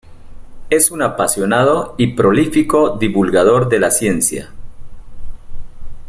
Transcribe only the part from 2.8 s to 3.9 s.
divulgador de